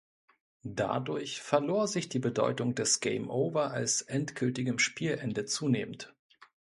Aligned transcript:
Dadurch 0.63 1.41
verlor 1.43 1.87
sich 1.87 2.09
die 2.09 2.17
Bedeutung 2.17 2.73
des 2.73 3.01
"Game 3.01 3.29
over" 3.29 3.69
als 3.69 4.01
endgültigem 4.01 4.79
Spielende 4.79 5.45
zunehmend. 5.45 6.15